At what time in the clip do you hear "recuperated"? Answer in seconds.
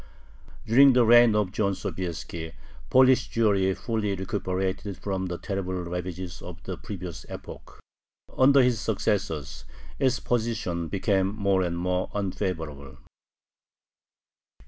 4.15-4.97